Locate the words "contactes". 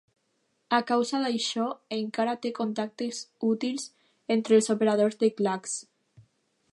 2.61-3.21